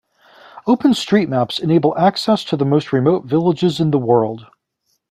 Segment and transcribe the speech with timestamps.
[0.65, 4.47] Open street maps enable access to the most remote villages in the world.